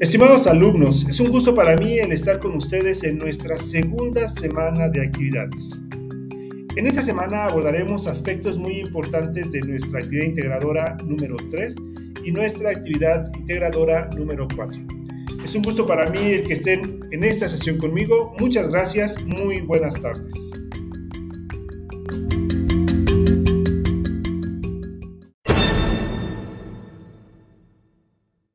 [0.00, 4.88] Estimados alumnos, es un gusto para mí el estar con ustedes en nuestra segunda semana
[4.88, 5.78] de actividades.
[6.74, 11.76] En esta semana abordaremos aspectos muy importantes de nuestra actividad integradora número 3
[12.24, 14.80] y nuestra actividad integradora número 4.
[15.44, 18.34] Es un gusto para mí el que estén en esta sesión conmigo.
[18.40, 20.52] Muchas gracias, muy buenas tardes.